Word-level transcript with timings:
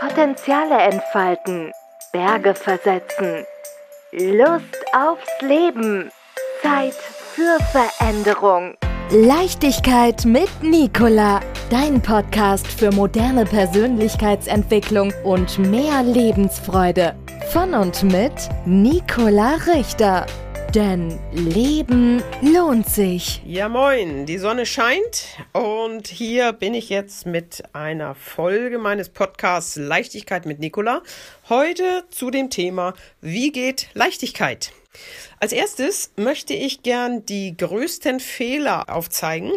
Potenziale 0.00 0.78
entfalten, 0.78 1.72
Berge 2.12 2.54
versetzen, 2.54 3.44
Lust 4.12 4.76
aufs 4.94 5.42
Leben, 5.42 6.12
Zeit 6.62 6.94
für 6.94 7.58
Veränderung. 7.72 8.76
Leichtigkeit 9.10 10.24
mit 10.24 10.50
Nicola, 10.62 11.40
dein 11.68 12.00
Podcast 12.00 12.68
für 12.68 12.92
moderne 12.92 13.44
Persönlichkeitsentwicklung 13.44 15.12
und 15.24 15.58
mehr 15.58 16.04
Lebensfreude. 16.04 17.16
Von 17.52 17.74
und 17.74 18.04
mit 18.04 18.48
Nicola 18.66 19.56
Richter. 19.66 20.26
Denn 20.74 21.18
Leben 21.32 22.22
lohnt 22.42 22.86
sich. 22.90 23.40
Ja, 23.46 23.70
moin, 23.70 24.26
die 24.26 24.36
Sonne 24.36 24.66
scheint 24.66 25.24
und 25.54 26.08
hier 26.08 26.52
bin 26.52 26.74
ich 26.74 26.90
jetzt 26.90 27.24
mit 27.24 27.62
einer 27.72 28.14
Folge 28.14 28.78
meines 28.78 29.08
Podcasts 29.08 29.76
Leichtigkeit 29.76 30.44
mit 30.44 30.58
Nicola. 30.58 31.02
Heute 31.48 32.04
zu 32.10 32.30
dem 32.30 32.50
Thema, 32.50 32.92
wie 33.22 33.50
geht 33.50 33.88
Leichtigkeit? 33.94 34.72
Als 35.40 35.52
erstes 35.52 36.12
möchte 36.16 36.52
ich 36.52 36.82
gern 36.82 37.24
die 37.24 37.56
größten 37.56 38.20
Fehler 38.20 38.94
aufzeigen. 38.94 39.52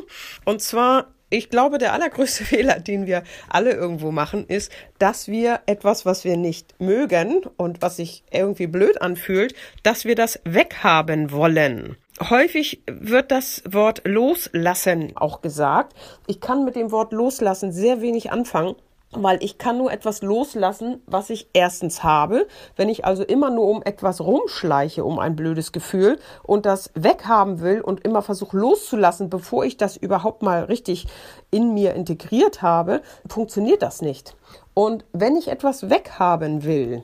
Und 0.46 0.62
zwar 0.62 1.08
ich 1.32 1.50
glaube, 1.50 1.80
der 1.80 1.94
allergrößte 1.94 2.46
Fehler, 2.52 2.80
den 2.80 3.08
wir 3.08 3.24
alle 3.50 3.72
irgendwo 3.72 4.12
machen, 4.12 4.46
ist, 4.48 4.72
dass 5.00 5.28
wir 5.28 5.62
etwas, 5.66 6.06
was 6.06 6.24
wir 6.24 6.38
nicht 6.38 6.80
mögen 6.80 7.42
und 7.58 7.82
was 7.82 7.96
sich 7.96 8.24
irgendwie 8.30 8.68
blöd 8.68 9.02
anfühlt, 9.02 9.56
dass 9.82 10.06
wir 10.06 10.16
das 10.16 10.40
weghaben 10.44 11.32
wollen. 11.32 11.98
Häufig 12.30 12.84
wird 12.86 13.32
das 13.32 13.64
Wort 13.68 14.02
loslassen 14.06 15.14
auch 15.16 15.42
gesagt. 15.42 15.96
Ich 16.28 16.40
kann 16.40 16.66
mit 16.66 16.76
dem 16.76 16.92
Wort 16.92 17.14
loslassen 17.14 17.72
sehr 17.72 18.02
wenig 18.02 18.32
anfangen 18.32 18.76
weil 19.14 19.44
ich 19.44 19.58
kann 19.58 19.78
nur 19.78 19.92
etwas 19.92 20.22
loslassen, 20.22 21.02
was 21.06 21.30
ich 21.30 21.50
erstens 21.54 22.04
habe. 22.04 22.48
Wenn 22.76 22.90
ich 22.90 23.06
also 23.06 23.24
immer 23.24 23.50
nur 23.50 23.68
um 23.68 23.84
etwas 23.84 24.22
rumschleiche, 24.22 25.04
um 25.04 25.20
ein 25.20 25.36
blödes 25.36 25.72
Gefühl 25.72 26.18
und 26.44 26.66
das 26.66 26.92
weghaben 26.94 27.62
will 27.62 27.82
und 27.82 28.06
immer 28.06 28.22
versuche 28.22 28.58
loszulassen, 28.58 29.30
bevor 29.30 29.66
ich 29.66 29.78
das 29.78 29.98
überhaupt 29.98 30.44
mal 30.44 30.64
richtig 30.64 31.08
in 31.52 31.74
mir 31.74 31.94
integriert 31.94 32.62
habe, 32.62 33.02
funktioniert 33.28 33.82
das 33.82 34.02
nicht. 34.02 34.36
Und 34.74 35.04
wenn 35.12 35.36
ich 35.36 35.50
etwas 35.50 35.90
weghaben 35.90 36.64
will, 36.64 37.04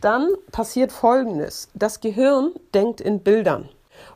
dann 0.00 0.28
passiert 0.52 0.92
Folgendes. 0.92 1.68
Das 1.74 2.00
Gehirn 2.00 2.52
denkt 2.74 3.00
in 3.00 3.20
Bildern. 3.20 3.68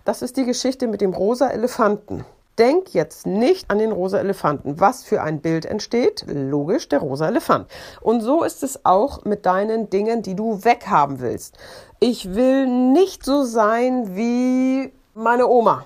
Das 0.05 0.21
ist 0.21 0.37
die 0.37 0.45
Geschichte 0.45 0.87
mit 0.87 1.01
dem 1.01 1.15
rosa 1.15 1.49
Elefanten. 1.49 2.27
Denk 2.59 2.93
jetzt 2.93 3.27
nicht 3.27 3.71
an 3.71 3.79
den 3.79 3.93
rosa 3.93 4.19
Elefanten. 4.19 4.81
Was 4.81 5.03
für 5.05 5.23
ein 5.23 5.41
Bild 5.41 5.65
entsteht? 5.65 6.25
Logisch, 6.27 6.89
der 6.89 6.99
rosa 6.99 7.29
Elefant. 7.29 7.69
Und 8.01 8.21
so 8.21 8.43
ist 8.43 8.63
es 8.63 8.85
auch 8.85 9.25
mit 9.25 9.47
deinen 9.47 9.89
Dingen, 9.89 10.23
die 10.23 10.35
du 10.35 10.65
weghaben 10.65 11.21
willst. 11.21 11.57
Ich 12.01 12.35
will 12.35 12.67
nicht 12.67 13.25
so 13.25 13.45
sein 13.45 14.17
wie 14.17 14.93
meine 15.15 15.49
Oma. 15.49 15.85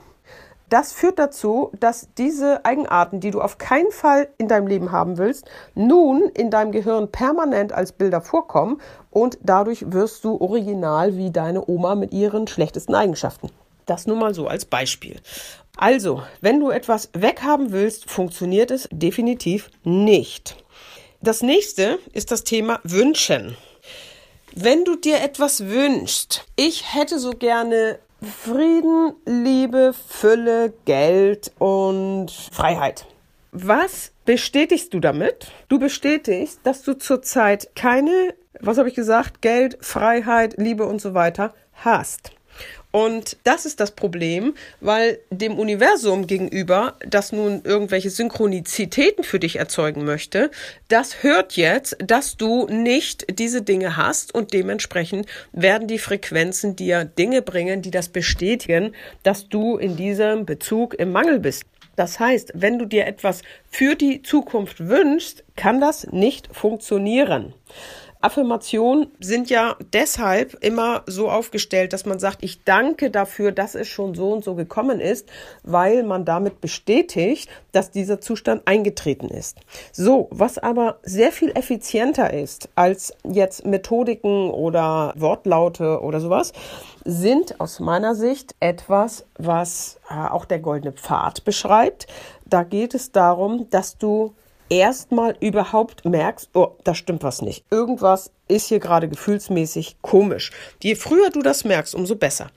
Das 0.70 0.92
führt 0.92 1.18
dazu, 1.18 1.70
dass 1.78 2.08
diese 2.16 2.64
Eigenarten, 2.64 3.20
die 3.20 3.30
du 3.30 3.40
auf 3.40 3.58
keinen 3.58 3.92
Fall 3.92 4.28
in 4.38 4.48
deinem 4.48 4.66
Leben 4.66 4.90
haben 4.90 5.18
willst, 5.18 5.46
nun 5.74 6.22
in 6.34 6.50
deinem 6.50 6.72
Gehirn 6.72 7.12
permanent 7.12 7.72
als 7.72 7.92
Bilder 7.92 8.20
vorkommen 8.20 8.80
und 9.10 9.38
dadurch 9.42 9.92
wirst 9.92 10.24
du 10.24 10.40
original 10.40 11.16
wie 11.16 11.30
deine 11.30 11.64
Oma 11.68 11.94
mit 11.94 12.12
ihren 12.12 12.48
schlechtesten 12.48 12.94
Eigenschaften. 12.94 13.50
Das 13.86 14.06
nur 14.06 14.16
mal 14.16 14.34
so 14.34 14.46
als 14.46 14.64
Beispiel. 14.64 15.20
Also, 15.76 16.22
wenn 16.40 16.60
du 16.60 16.70
etwas 16.70 17.10
weghaben 17.12 17.72
willst, 17.72 18.08
funktioniert 18.10 18.70
es 18.70 18.88
definitiv 18.92 19.70
nicht. 19.82 20.56
Das 21.20 21.42
nächste 21.42 21.98
ist 22.12 22.30
das 22.30 22.44
Thema 22.44 22.80
Wünschen. 22.84 23.56
Wenn 24.54 24.84
du 24.84 24.94
dir 24.94 25.20
etwas 25.20 25.66
wünschst, 25.66 26.44
ich 26.54 26.94
hätte 26.94 27.18
so 27.18 27.30
gerne 27.30 27.98
Frieden, 28.22 29.14
Liebe, 29.26 29.94
Fülle, 30.08 30.72
Geld 30.84 31.52
und 31.58 32.30
Freiheit. 32.30 33.06
Was 33.52 34.12
bestätigst 34.24 34.94
du 34.94 35.00
damit? 35.00 35.50
Du 35.68 35.78
bestätigst, 35.78 36.60
dass 36.62 36.82
du 36.82 36.94
zurzeit 36.94 37.74
keine, 37.74 38.34
was 38.60 38.78
habe 38.78 38.88
ich 38.88 38.94
gesagt, 38.94 39.42
Geld, 39.42 39.78
Freiheit, 39.80 40.54
Liebe 40.56 40.86
und 40.86 41.00
so 41.00 41.14
weiter 41.14 41.54
hast. 41.74 42.32
Und 42.94 43.38
das 43.42 43.66
ist 43.66 43.80
das 43.80 43.90
Problem, 43.90 44.54
weil 44.80 45.18
dem 45.30 45.58
Universum 45.58 46.28
gegenüber, 46.28 46.96
das 47.04 47.32
nun 47.32 47.62
irgendwelche 47.64 48.08
Synchronizitäten 48.08 49.24
für 49.24 49.40
dich 49.40 49.56
erzeugen 49.56 50.04
möchte, 50.04 50.52
das 50.86 51.24
hört 51.24 51.56
jetzt, 51.56 51.96
dass 51.98 52.36
du 52.36 52.68
nicht 52.68 53.26
diese 53.40 53.62
Dinge 53.62 53.96
hast 53.96 54.32
und 54.32 54.52
dementsprechend 54.52 55.26
werden 55.50 55.88
die 55.88 55.98
Frequenzen 55.98 56.76
dir 56.76 57.04
Dinge 57.04 57.42
bringen, 57.42 57.82
die 57.82 57.90
das 57.90 58.10
bestätigen, 58.10 58.94
dass 59.24 59.48
du 59.48 59.76
in 59.76 59.96
diesem 59.96 60.46
Bezug 60.46 60.94
im 60.94 61.10
Mangel 61.10 61.40
bist. 61.40 61.64
Das 61.96 62.20
heißt, 62.20 62.52
wenn 62.54 62.78
du 62.78 62.86
dir 62.86 63.08
etwas 63.08 63.42
für 63.68 63.96
die 63.96 64.22
Zukunft 64.22 64.86
wünschst, 64.86 65.42
kann 65.56 65.80
das 65.80 66.06
nicht 66.12 66.54
funktionieren. 66.54 67.54
Affirmationen 68.24 69.08
sind 69.20 69.50
ja 69.50 69.76
deshalb 69.92 70.56
immer 70.64 71.02
so 71.06 71.30
aufgestellt, 71.30 71.92
dass 71.92 72.06
man 72.06 72.18
sagt, 72.18 72.42
ich 72.42 72.64
danke 72.64 73.10
dafür, 73.10 73.52
dass 73.52 73.74
es 73.74 73.86
schon 73.88 74.14
so 74.14 74.32
und 74.32 74.42
so 74.42 74.54
gekommen 74.54 74.98
ist, 74.98 75.28
weil 75.62 76.02
man 76.02 76.24
damit 76.24 76.60
bestätigt, 76.60 77.50
dass 77.72 77.90
dieser 77.90 78.20
Zustand 78.20 78.62
eingetreten 78.66 79.28
ist. 79.28 79.58
So, 79.92 80.28
was 80.30 80.58
aber 80.58 80.98
sehr 81.02 81.32
viel 81.32 81.50
effizienter 81.50 82.32
ist 82.32 82.70
als 82.74 83.12
jetzt 83.24 83.66
Methodiken 83.66 84.50
oder 84.50 85.12
Wortlaute 85.16 86.00
oder 86.00 86.20
sowas, 86.20 86.52
sind 87.04 87.60
aus 87.60 87.80
meiner 87.80 88.14
Sicht 88.14 88.54
etwas, 88.60 89.26
was 89.36 90.00
äh, 90.08 90.14
auch 90.14 90.46
der 90.46 90.60
goldene 90.60 90.92
Pfad 90.92 91.44
beschreibt. 91.44 92.06
Da 92.46 92.62
geht 92.62 92.94
es 92.94 93.12
darum, 93.12 93.68
dass 93.68 93.98
du 93.98 94.34
erstmal 94.68 95.36
überhaupt 95.40 96.04
merkst, 96.04 96.50
oh, 96.54 96.76
da 96.84 96.94
stimmt 96.94 97.22
was 97.22 97.42
nicht. 97.42 97.64
Irgendwas 97.70 98.30
ist 98.48 98.68
hier 98.68 98.80
gerade 98.80 99.08
gefühlsmäßig 99.08 99.96
komisch. 100.02 100.52
Je 100.82 100.94
früher 100.94 101.30
du 101.30 101.42
das 101.42 101.64
merkst, 101.64 101.94
umso 101.94 102.16
besser. 102.16 102.48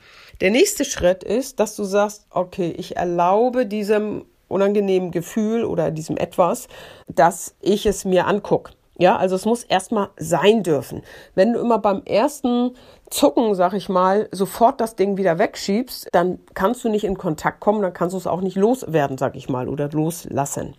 Der 0.41 0.51
nächste 0.51 0.85
Schritt 0.85 1.23
ist, 1.23 1.59
dass 1.59 1.75
du 1.75 1.84
sagst, 1.84 2.28
okay, 2.29 2.73
ich 2.78 2.97
erlaube 2.97 3.66
diesem 3.66 4.25
unangenehmen 4.47 5.12
Gefühl 5.12 5.66
oder 5.66 5.91
diesem 5.91 6.18
etwas, 6.18 6.68
dass 7.07 7.56
ich 7.62 7.85
es 7.85 8.06
mir 8.06 8.28
angucke. 8.28 8.72
Ja, 9.00 9.16
also 9.16 9.35
es 9.35 9.45
muss 9.45 9.63
erstmal 9.63 10.09
sein 10.18 10.63
dürfen. 10.63 11.03
Wenn 11.35 11.53
du 11.53 11.59
immer 11.59 11.78
beim 11.78 12.01
ersten 12.06 12.72
Zucken, 13.12 13.53
sag 13.53 13.74
ich 13.74 13.89
mal, 13.89 14.28
sofort 14.31 14.81
das 14.81 14.95
Ding 14.95 15.18
wieder 15.18 15.38
wegschiebst, 15.38 16.07
dann 16.12 16.39
kannst 16.56 16.84
du 16.84 16.89
nicht 16.89 17.03
in 17.03 17.16
Kontakt 17.18 17.59
kommen, 17.59 17.84
dann 17.84 17.94
kannst 17.94 18.13
du 18.13 18.18
es 18.18 18.25
auch 18.25 18.41
nicht 18.41 18.57
loswerden, 18.57 19.19
sag 19.19 19.35
ich 19.35 19.50
mal, 19.50 19.69
oder 19.69 19.89
loslassen. 19.89 20.75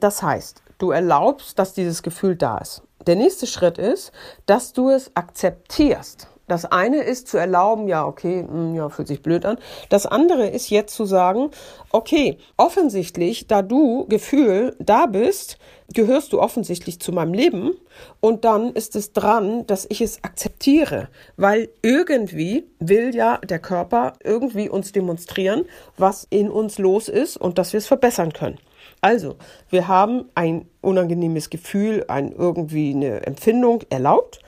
Das 0.00 0.22
heißt, 0.22 0.62
du 0.78 0.90
erlaubst, 0.90 1.58
dass 1.58 1.72
dieses 1.72 2.02
Gefühl 2.02 2.36
da 2.36 2.58
ist. 2.58 2.82
Der 3.06 3.16
nächste 3.16 3.46
Schritt 3.46 3.78
ist, 3.78 4.12
dass 4.46 4.72
du 4.72 4.90
es 4.90 5.14
akzeptierst. 5.14 6.28
Das 6.48 6.64
eine 6.64 7.02
ist 7.02 7.26
zu 7.26 7.38
erlauben, 7.38 7.88
ja, 7.88 8.06
okay, 8.06 8.42
mh, 8.42 8.52
hm, 8.52 8.74
ja, 8.76 8.88
fühlt 8.88 9.08
sich 9.08 9.20
blöd 9.20 9.44
an. 9.44 9.58
Das 9.88 10.06
andere 10.06 10.46
ist 10.46 10.70
jetzt 10.70 10.94
zu 10.94 11.04
sagen, 11.04 11.50
okay, 11.90 12.38
offensichtlich, 12.56 13.48
da 13.48 13.62
du 13.62 14.06
Gefühl 14.06 14.76
da 14.78 15.06
bist, 15.06 15.58
gehörst 15.92 16.32
du 16.32 16.40
offensichtlich 16.40 17.00
zu 17.00 17.10
meinem 17.10 17.32
Leben 17.32 17.72
und 18.20 18.44
dann 18.44 18.72
ist 18.72 18.94
es 18.94 19.12
dran, 19.12 19.66
dass 19.66 19.86
ich 19.88 20.00
es 20.00 20.22
akzeptiere, 20.22 21.08
weil 21.36 21.68
irgendwie 21.82 22.68
will 22.78 23.14
ja 23.14 23.38
der 23.38 23.58
Körper 23.58 24.12
irgendwie 24.22 24.68
uns 24.68 24.92
demonstrieren, 24.92 25.64
was 25.96 26.26
in 26.30 26.48
uns 26.48 26.78
los 26.78 27.08
ist 27.08 27.36
und 27.36 27.58
dass 27.58 27.72
wir 27.72 27.78
es 27.78 27.86
verbessern 27.86 28.32
können. 28.32 28.58
Also, 29.00 29.36
wir 29.70 29.88
haben 29.88 30.26
ein 30.34 30.66
unangenehmes 30.80 31.50
Gefühl, 31.50 32.04
ein 32.08 32.32
irgendwie 32.32 32.94
eine 32.94 33.26
Empfindung 33.26 33.82
erlaubt. 33.90 34.40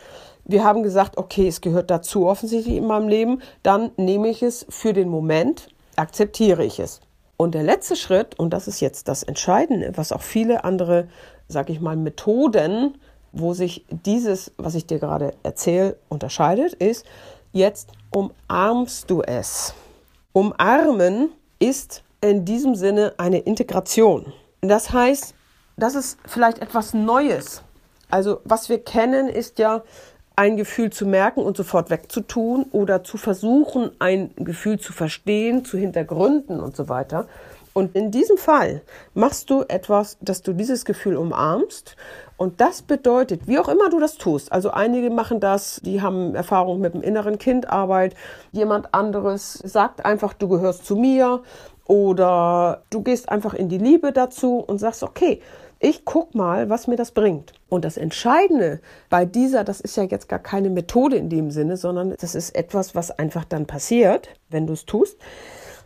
Wir 0.45 0.65
haben 0.65 0.83
gesagt, 0.83 1.19
okay, 1.19 1.47
es 1.47 1.61
gehört 1.61 1.91
dazu 1.91 2.27
offensichtlich 2.27 2.77
in 2.77 2.87
meinem 2.87 3.09
Leben, 3.09 3.43
dann 3.63 3.91
nehme 3.97 4.29
ich 4.29 4.43
es 4.43 4.67
für 4.71 4.93
den 4.93 5.09
Moment, 5.11 5.69
akzeptiere 5.97 6.65
ich 6.65 6.81
es. 6.81 7.01
Und 7.37 7.55
der 7.55 7.63
letzte 7.63 7.95
Schritt, 7.95 8.39
und 8.39 8.51
das 8.51 8.67
ist 8.67 8.81
jetzt 8.81 9.09
das 9.09 9.23
Entscheidende, 9.23 9.93
was 9.95 10.11
auch 10.11 10.23
viele 10.23 10.65
andere, 10.65 11.09
sag 11.47 11.71
ich 11.71 11.81
mal, 11.81 11.97
Methoden, 11.97 12.99
wo 13.33 13.55
sich 13.55 13.85
dieses, 13.91 14.53
was 14.57 14.75
ich 14.75 14.87
dir 14.87 14.99
gerade 14.99 15.35
erzähle, 15.43 15.97
unterscheidet, 16.09 16.73
ist, 16.75 17.07
jetzt 17.53 17.91
umarmst 18.11 19.11
du 19.11 19.23
es. 19.23 19.75
Umarmen 20.33 21.31
ist 21.59 22.03
in 22.21 22.45
diesem 22.45 22.75
Sinne 22.75 23.15
eine 23.19 23.39
Integration. 23.39 24.33
Das 24.61 24.93
heißt, 24.93 25.35
das 25.77 25.95
ist 25.95 26.19
vielleicht 26.27 26.59
etwas 26.59 26.95
Neues. 26.95 27.63
Also 28.11 28.41
was 28.45 28.69
wir 28.69 28.83
kennen, 28.83 29.29
ist 29.29 29.59
ja 29.59 29.83
ein 30.35 30.57
Gefühl 30.57 30.91
zu 30.91 31.05
merken 31.05 31.41
und 31.41 31.57
sofort 31.57 31.91
wegzutun 31.91 32.67
oder 32.73 33.03
zu 33.03 33.17
versuchen, 33.17 33.91
ein 33.99 34.31
Gefühl 34.37 34.79
zu 34.79 34.93
verstehen, 34.93 35.65
zu 35.65 35.77
hintergründen 35.77 36.61
und 36.61 36.77
so 36.77 36.89
weiter. 36.89 37.27
Und 37.73 37.95
in 37.95 38.11
diesem 38.11 38.39
Fall 38.39 38.83
machst 39.15 39.51
du 39.51 39.65
etwas, 39.69 40.17
dass 40.21 40.43
du 40.43 40.53
dieses 40.53 40.85
Gefühl 40.85 41.17
umarmst. 41.17 41.97
Und 42.37 42.61
das 42.61 42.83
bedeutet, 42.83 43.47
wie 43.47 43.59
auch 43.59 43.69
immer 43.69 43.89
du 43.91 44.01
das 44.01 44.17
tust, 44.17 44.53
also 44.53 44.71
einige 44.71 45.11
machen 45.11 45.41
das, 45.41 45.81
die 45.85 46.03
haben 46.03 46.35
Erfahrung 46.35 46.81
mit 46.81 46.95
dem 46.95 47.03
inneren 47.03 47.39
Kindarbeit, 47.39 48.15
jemand 48.53 48.95
anderes 48.95 49.55
sagt 49.55 50.05
einfach, 50.05 50.35
du 50.35 50.49
gehörst 50.49 50.87
zu 50.87 50.97
mir 50.97 51.43
oder 51.89 52.85
du 52.91 53.03
gehst 53.03 53.29
einfach 53.29 53.55
in 53.55 53.69
die 53.69 53.79
Liebe 53.79 54.13
dazu 54.13 54.59
und 54.59 54.79
sagst, 54.79 55.03
okay, 55.03 55.41
ich 55.81 56.05
guck 56.05 56.35
mal, 56.35 56.69
was 56.69 56.87
mir 56.87 56.97
das 56.97 57.13
bringt. 57.13 57.53
Und 57.69 57.85
das 57.85 57.97
Entscheidende 57.97 58.81
bei 59.11 59.25
dieser, 59.25 59.65
das 59.65 59.81
ist 59.81 59.97
ja 59.97 60.05
jetzt 60.05 60.29
gar 60.29 60.39
keine 60.39 60.71
Methode 60.71 61.17
in 61.17 61.29
dem 61.29 61.51
Sinne, 61.51 61.77
sondern 61.77 62.15
das 62.21 62.35
ist 62.35 62.55
etwas, 62.55 62.95
was 62.95 63.11
einfach 63.11 63.45
dann 63.45 63.67
passiert, 63.67 64.29
wenn 64.51 64.67
du 64.67 64.75
es 64.75 64.87
tust. 64.87 65.19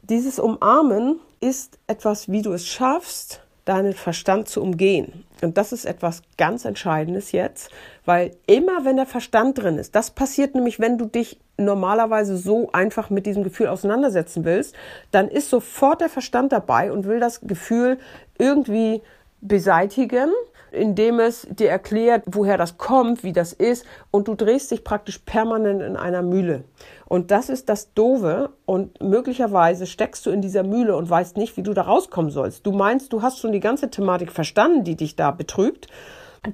Dieses 0.03 0.39
Umarmen 0.39 1.21
ist 1.41 1.79
etwas, 1.87 2.29
wie 2.29 2.43
du 2.43 2.53
es 2.53 2.67
schaffst, 2.67 3.43
deinen 3.65 3.93
Verstand 3.93 4.49
zu 4.49 4.63
umgehen. 4.63 5.25
Und 5.43 5.57
das 5.57 5.73
ist 5.73 5.85
etwas 5.85 6.23
ganz 6.37 6.65
Entscheidendes 6.65 7.33
jetzt, 7.33 7.71
weil 8.05 8.33
immer 8.47 8.85
wenn 8.85 8.97
der 8.97 9.07
Verstand 9.07 9.59
drin 9.59 9.79
ist, 9.79 9.95
das 9.95 10.11
passiert 10.11 10.55
nämlich, 10.55 10.81
wenn 10.81 10.99
du 10.99 11.07
dich 11.07 11.41
normalerweise 11.57 12.37
so 12.37 12.71
einfach 12.73 13.11
mit 13.11 13.27
diesem 13.27 13.45
Gefühl 13.45 13.69
auseinandersetzen 13.69 14.45
willst, 14.45 14.75
dann 15.11 15.29
ist 15.29 15.51
sofort 15.51 16.01
der 16.01 16.09
Verstand 16.09 16.53
dabei 16.53 16.93
und 16.93 17.07
will 17.07 17.21
das 17.21 17.41
Gefühl 17.41 17.99
irgendwie 18.39 19.03
beseitigen 19.43 20.33
indem 20.73 21.21
es 21.21 21.47
dir 21.51 21.69
erklärt, 21.69 22.25
woher 22.27 22.57
das 22.57 22.79
kommt, 22.79 23.23
wie 23.23 23.33
das 23.33 23.53
ist 23.53 23.85
und 24.11 24.27
du 24.29 24.35
drehst 24.35 24.71
dich 24.71 24.85
praktisch 24.85 25.19
permanent 25.19 25.83
in 25.83 25.97
einer 25.97 26.23
Mühle. 26.23 26.65
Und 27.07 27.31
das 27.31 27.51
ist 27.51 27.69
das 27.69 27.93
Dove 27.93 28.51
und 28.65 29.01
möglicherweise 29.03 29.87
steckst 29.87 30.25
du 30.27 30.31
in 30.31 30.41
dieser 30.41 30.63
Mühle 30.63 30.97
und 30.97 31.09
weißt 31.09 31.37
nicht, 31.37 31.57
wie 31.57 31.63
du 31.63 31.75
da 31.75 31.83
rauskommen 31.83 32.31
sollst. 32.31 32.67
Du 32.67 32.73
meinst, 32.73 33.13
du 33.13 33.23
hast 33.23 33.39
schon 33.39 33.53
die 33.53 33.61
ganze 33.61 33.91
Thematik 33.91 34.33
verstanden, 34.33 34.85
die 34.85 34.97
dich 34.97 35.15
da 35.15 35.31
betrübt, 35.31 35.89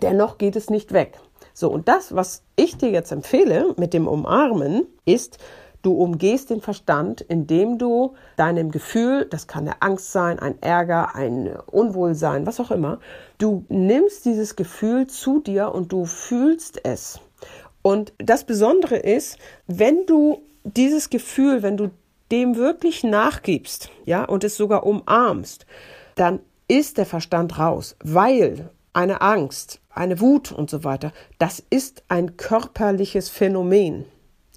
dennoch 0.02 0.36
geht 0.38 0.56
es 0.56 0.68
nicht 0.68 0.92
weg. 0.92 1.18
So, 1.54 1.70
und 1.70 1.88
das, 1.88 2.14
was 2.14 2.42
ich 2.56 2.76
dir 2.76 2.90
jetzt 2.90 3.12
empfehle 3.12 3.74
mit 3.76 3.94
dem 3.94 4.06
Umarmen, 4.06 4.86
ist, 5.04 5.38
Du 5.82 5.92
umgehst 5.92 6.50
den 6.50 6.60
Verstand, 6.60 7.20
indem 7.20 7.78
du 7.78 8.14
deinem 8.36 8.70
Gefühl, 8.70 9.26
das 9.30 9.46
kann 9.46 9.66
eine 9.66 9.80
Angst 9.80 10.12
sein, 10.12 10.38
ein 10.38 10.60
Ärger, 10.60 11.14
ein 11.14 11.56
Unwohlsein, 11.66 12.46
was 12.46 12.58
auch 12.60 12.70
immer, 12.70 12.98
du 13.38 13.64
nimmst 13.68 14.24
dieses 14.24 14.56
Gefühl 14.56 15.06
zu 15.06 15.40
dir 15.40 15.72
und 15.72 15.92
du 15.92 16.04
fühlst 16.04 16.84
es. 16.84 17.20
Und 17.82 18.12
das 18.18 18.44
Besondere 18.44 18.96
ist, 18.96 19.38
wenn 19.66 20.04
du 20.06 20.42
dieses 20.64 21.10
Gefühl, 21.10 21.62
wenn 21.62 21.76
du 21.76 21.90
dem 22.30 22.56
wirklich 22.56 23.04
nachgibst, 23.04 23.90
ja, 24.04 24.24
und 24.24 24.44
es 24.44 24.56
sogar 24.56 24.84
umarmst, 24.84 25.64
dann 26.16 26.40
ist 26.66 26.98
der 26.98 27.06
Verstand 27.06 27.58
raus, 27.58 27.96
weil 28.04 28.70
eine 28.92 29.20
Angst, 29.20 29.80
eine 29.90 30.20
Wut 30.20 30.52
und 30.52 30.68
so 30.68 30.84
weiter, 30.84 31.12
das 31.38 31.62
ist 31.70 32.02
ein 32.08 32.36
körperliches 32.36 33.30
Phänomen. 33.30 34.04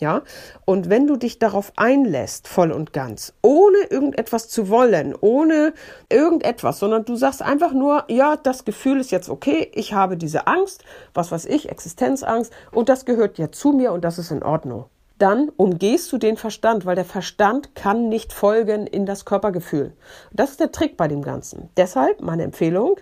Ja, 0.01 0.23
und 0.65 0.89
wenn 0.89 1.05
du 1.05 1.15
dich 1.15 1.37
darauf 1.37 1.73
einlässt, 1.75 2.47
voll 2.47 2.71
und 2.71 2.91
ganz, 2.91 3.33
ohne 3.43 3.77
irgendetwas 3.91 4.49
zu 4.49 4.67
wollen, 4.67 5.13
ohne 5.21 5.73
irgendetwas, 6.09 6.79
sondern 6.79 7.05
du 7.05 7.15
sagst 7.15 7.43
einfach 7.43 7.71
nur, 7.71 8.05
ja, 8.07 8.35
das 8.35 8.65
Gefühl 8.65 8.99
ist 8.99 9.11
jetzt 9.11 9.29
okay, 9.29 9.69
ich 9.75 9.93
habe 9.93 10.17
diese 10.17 10.47
Angst, 10.47 10.83
was 11.13 11.31
weiß 11.31 11.45
ich, 11.45 11.69
Existenzangst, 11.69 12.51
und 12.71 12.89
das 12.89 13.05
gehört 13.05 13.37
ja 13.37 13.51
zu 13.51 13.73
mir 13.73 13.91
und 13.91 14.03
das 14.03 14.17
ist 14.17 14.31
in 14.31 14.41
Ordnung. 14.41 14.85
Dann 15.19 15.49
umgehst 15.55 16.11
du 16.11 16.17
den 16.17 16.35
Verstand, 16.35 16.87
weil 16.87 16.95
der 16.95 17.05
Verstand 17.05 17.75
kann 17.75 18.09
nicht 18.09 18.33
folgen 18.33 18.87
in 18.87 19.05
das 19.05 19.23
Körpergefühl. 19.23 19.93
Das 20.31 20.49
ist 20.49 20.59
der 20.59 20.71
Trick 20.71 20.97
bei 20.97 21.07
dem 21.07 21.21
Ganzen. 21.21 21.69
Deshalb 21.77 22.21
meine 22.21 22.41
Empfehlung, 22.41 22.95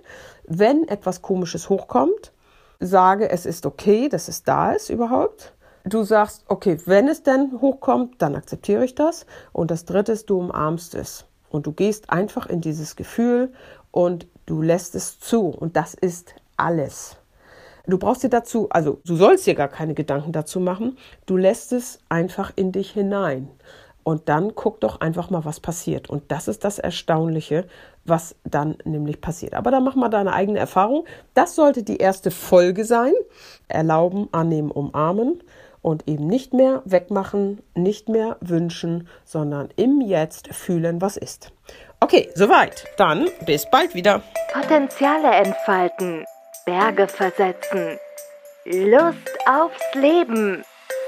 wenn 0.45 0.85
etwas 0.85 1.21
Komisches 1.21 1.69
hochkommt, 1.69 2.33
sage, 2.81 3.29
es 3.29 3.45
ist 3.45 3.65
okay, 3.65 4.09
dass 4.09 4.27
es 4.27 4.43
da 4.43 4.73
ist 4.73 4.89
überhaupt 4.89 5.53
du 5.85 6.03
sagst, 6.03 6.43
okay, 6.47 6.77
wenn 6.85 7.07
es 7.07 7.23
denn 7.23 7.59
hochkommt, 7.61 8.21
dann 8.21 8.35
akzeptiere 8.35 8.85
ich 8.85 8.95
das. 8.95 9.25
Und 9.53 9.71
das 9.71 9.85
dritte 9.85 10.11
ist, 10.11 10.29
du 10.29 10.39
umarmst 10.39 10.95
es. 10.95 11.25
Und 11.49 11.65
du 11.65 11.71
gehst 11.71 12.09
einfach 12.09 12.45
in 12.45 12.61
dieses 12.61 12.95
Gefühl 12.95 13.51
und 13.91 14.27
du 14.45 14.61
lässt 14.61 14.95
es 14.95 15.19
zu. 15.19 15.47
Und 15.47 15.75
das 15.75 15.93
ist 15.93 16.35
alles. 16.57 17.15
Du 17.87 17.97
brauchst 17.97 18.23
dir 18.23 18.29
dazu, 18.29 18.69
also 18.69 18.99
du 19.05 19.15
sollst 19.15 19.47
dir 19.47 19.55
gar 19.55 19.67
keine 19.67 19.95
Gedanken 19.95 20.31
dazu 20.31 20.59
machen. 20.59 20.97
Du 21.25 21.37
lässt 21.37 21.73
es 21.73 21.99
einfach 22.07 22.51
in 22.55 22.71
dich 22.71 22.91
hinein. 22.91 23.49
Und 24.03 24.29
dann 24.29 24.55
guck 24.55 24.79
doch 24.79 25.01
einfach 25.01 25.29
mal, 25.29 25.45
was 25.45 25.59
passiert. 25.59 26.09
Und 26.09 26.31
das 26.31 26.47
ist 26.47 26.63
das 26.63 26.79
Erstaunliche, 26.79 27.65
was 28.05 28.35
dann 28.43 28.77
nämlich 28.83 29.21
passiert. 29.21 29.53
Aber 29.53 29.71
dann 29.71 29.83
mach 29.83 29.95
mal 29.95 30.09
deine 30.09 30.33
eigene 30.33 30.59
Erfahrung. 30.59 31.05
Das 31.33 31.55
sollte 31.55 31.83
die 31.83 31.97
erste 31.97 32.31
Folge 32.31 32.85
sein. 32.85 33.13
Erlauben, 33.67 34.29
annehmen, 34.31 34.71
umarmen 34.71 35.41
und 35.81 36.07
eben 36.07 36.27
nicht 36.27 36.53
mehr 36.53 36.81
wegmachen, 36.85 37.61
nicht 37.75 38.09
mehr 38.09 38.37
wünschen, 38.41 39.07
sondern 39.25 39.69
im 39.75 40.01
Jetzt 40.01 40.53
fühlen, 40.53 41.01
was 41.01 41.17
ist. 41.17 41.51
Okay, 41.99 42.29
soweit. 42.35 42.85
Dann 42.97 43.27
bis 43.45 43.69
bald 43.69 43.93
wieder. 43.93 44.21
Potenziale 44.53 45.31
entfalten, 45.31 46.25
Berge 46.65 47.07
versetzen, 47.07 47.97
Lust 48.65 49.29
aufs 49.47 49.95
Leben, 49.95 50.63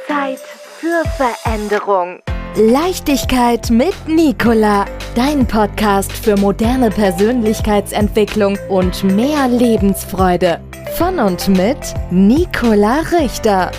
Zeit 0.07 0.39
für 0.39 1.03
Veränderung. 1.17 2.21
Leichtigkeit 2.55 3.69
mit 3.69 3.95
Nicola, 4.07 4.85
dein 5.15 5.47
Podcast 5.47 6.11
für 6.11 6.35
moderne 6.35 6.89
Persönlichkeitsentwicklung 6.89 8.57
und 8.67 9.05
mehr 9.05 9.47
Lebensfreude. 9.47 10.59
Von 10.97 11.19
und 11.19 11.47
mit 11.47 11.77
Nicola 12.09 12.99
Richter. 13.17 13.71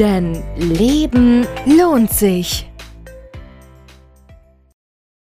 Denn 0.00 0.42
Leben 0.56 1.46
lohnt 1.66 2.10
sich. 2.10 2.69